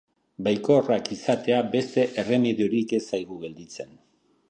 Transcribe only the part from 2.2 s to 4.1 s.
erremediorik ez zaigu gelditzen.